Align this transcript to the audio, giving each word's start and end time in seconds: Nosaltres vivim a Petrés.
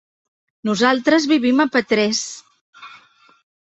Nosaltres 0.69 1.29
vivim 1.33 1.63
a 1.65 1.67
Petrés. 1.75 2.23